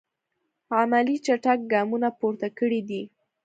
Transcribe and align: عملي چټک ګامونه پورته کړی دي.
عملي 0.77 1.17
چټک 1.25 1.59
ګامونه 1.71 2.09
پورته 2.19 2.47
کړی 2.59 2.81
دي. 2.89 3.01